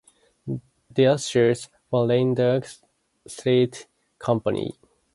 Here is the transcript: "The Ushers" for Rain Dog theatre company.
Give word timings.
"The 0.89 1.05
Ushers" 1.05 1.69
for 1.91 2.07
Rain 2.07 2.33
Dog 2.33 2.65
theatre 3.29 3.85
company. 4.17 4.79